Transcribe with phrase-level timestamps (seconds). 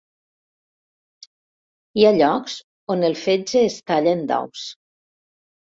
[1.99, 2.59] Hi ha llocs
[2.97, 4.71] on el fetge es talla en daus.